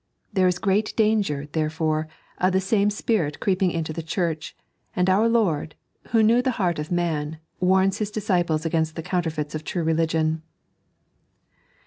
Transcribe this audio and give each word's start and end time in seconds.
There 0.33 0.47
is 0.47 0.57
great 0.57 0.95
danger, 0.97 1.47
therefore, 1.51 2.07
of 2.39 2.53
the 2.53 2.59
same 2.59 2.89
spirit 2.89 3.39
creeping 3.39 3.69
into 3.69 3.93
the 3.93 4.01
Church; 4.01 4.55
and 4.95 5.07
our 5.07 5.29
Lord, 5.29 5.75
who 6.07 6.23
knew 6.23 6.41
the 6.41 6.49
heart 6.57 6.79
of 6.79 6.91
man, 6.91 7.37
warns 7.59 7.99
Hia 7.99 8.07
disciples 8.07 8.65
against 8.65 8.95
the 8.95 9.03
counterfeits 9.03 9.53
of 9.53 9.63
true 9.63 9.83
religion. 9.83 10.41